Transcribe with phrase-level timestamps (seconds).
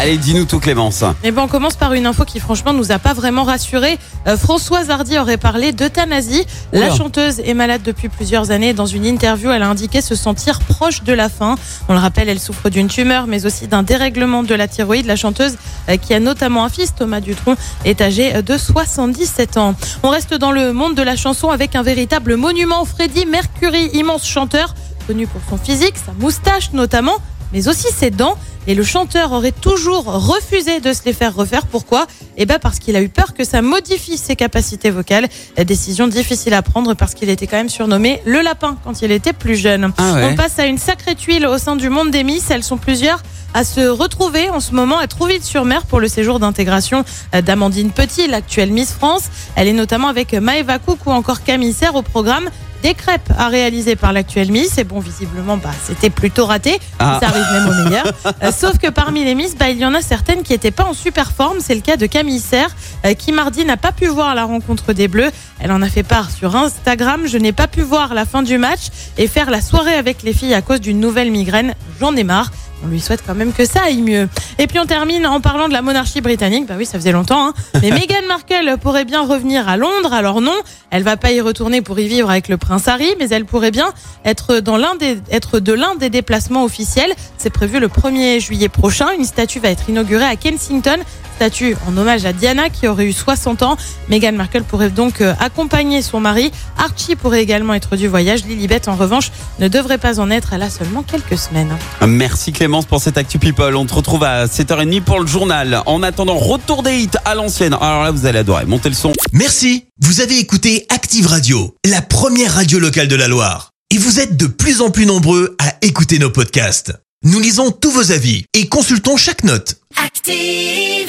[0.00, 1.02] Allez, dis-nous tout Clémence.
[1.24, 3.98] Eh ben, on commence par une info qui franchement nous a pas vraiment rassurés.
[4.28, 6.46] Euh, Françoise Hardy aurait parlé d'euthanasie.
[6.72, 8.72] La chanteuse est malade depuis plusieurs années.
[8.74, 11.56] Dans une interview, elle a indiqué se sentir proche de la fin.
[11.88, 15.04] On le rappelle, elle souffre d'une tumeur, mais aussi d'un dérèglement de la thyroïde.
[15.04, 15.56] La chanteuse,
[15.88, 19.74] euh, qui a notamment un fils, Thomas Dutronc, est âgée euh, de 77 ans.
[20.04, 22.84] On reste dans le monde de la chanson avec un véritable monument.
[22.84, 24.76] Freddie Mercury, immense chanteur,
[25.08, 27.16] connu pour son physique, sa moustache notamment,
[27.52, 28.36] mais aussi ses dents.
[28.68, 31.66] Et le chanteur aurait toujours refusé de se les faire refaire.
[31.66, 32.06] Pourquoi?
[32.36, 35.26] Eh ben parce qu'il a eu peur que ça modifie ses capacités vocales.
[35.56, 39.10] La décision difficile à prendre parce qu'il était quand même surnommé le lapin quand il
[39.10, 39.90] était plus jeune.
[39.96, 40.28] Ah ouais.
[40.30, 42.50] On passe à une sacrée tuile au sein du monde des Miss.
[42.50, 43.22] Elles sont plusieurs
[43.54, 48.70] à se retrouver en ce moment à Trouville-sur-Mer pour le séjour d'intégration d'Amandine Petit, l'actuelle
[48.70, 49.30] Miss France.
[49.56, 52.50] Elle est notamment avec Maëva Cook ou encore Camille Serre au programme
[52.82, 54.78] des crêpes à réaliser par l'actuelle Miss.
[54.78, 56.78] Et bon, visiblement, bah, c'était plutôt raté.
[56.98, 57.18] Ah.
[57.20, 58.04] Ça arrive même au meilleur.
[58.42, 60.84] Euh, sauf que parmi les Miss, bah, il y en a certaines qui n'étaient pas
[60.84, 61.58] en super forme.
[61.60, 64.92] C'est le cas de Camille Serre, euh, qui mardi n'a pas pu voir la rencontre
[64.92, 65.30] des Bleus.
[65.58, 67.22] Elle en a fait part sur Instagram.
[67.26, 70.32] Je n'ai pas pu voir la fin du match et faire la soirée avec les
[70.32, 71.74] filles à cause d'une nouvelle migraine.
[72.00, 72.50] J'en ai marre.
[72.84, 74.28] On lui souhaite quand même que ça aille mieux.
[74.58, 76.66] Et puis on termine en parlant de la monarchie britannique.
[76.66, 77.48] Bah oui, ça faisait longtemps.
[77.48, 77.54] Hein.
[77.82, 80.12] Mais Meghan Markle pourrait bien revenir à Londres.
[80.12, 80.56] Alors non,
[80.90, 83.70] elle va pas y retourner pour y vivre avec le prince Harry, mais elle pourrait
[83.70, 83.92] bien
[84.24, 87.12] être dans l'un des être de l'un des déplacements officiels.
[87.36, 89.08] C'est prévu le 1er juillet prochain.
[89.18, 90.98] Une statue va être inaugurée à Kensington.
[91.38, 93.76] Statue en hommage à Diana qui aurait eu 60 ans.
[94.08, 96.50] Meghan Markle pourrait donc euh, accompagner son mari.
[96.76, 98.44] Archie pourrait également être du voyage.
[98.44, 100.52] Lilibet en revanche ne devrait pas en être.
[100.52, 101.78] Elle a seulement quelques semaines.
[102.04, 103.76] Merci Clémence pour cette Actu People.
[103.76, 105.80] On te retrouve à 7h30 pour le journal.
[105.86, 107.74] En attendant, retour des hits à l'ancienne.
[107.80, 108.64] Alors là, vous allez adorer.
[108.66, 109.12] Montez le son.
[109.32, 113.70] Merci, vous avez écouté Active Radio, la première radio locale de la Loire.
[113.94, 116.94] Et vous êtes de plus en plus nombreux à écouter nos podcasts.
[117.22, 119.76] Nous lisons tous vos avis et consultons chaque note.
[120.04, 121.08] Active.